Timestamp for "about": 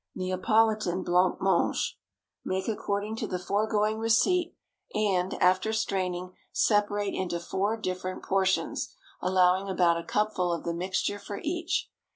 9.69-9.97